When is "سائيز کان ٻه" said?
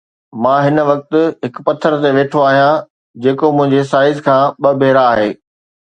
3.93-4.69